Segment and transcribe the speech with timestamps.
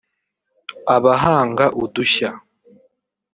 [0.95, 2.29] abahanga udushya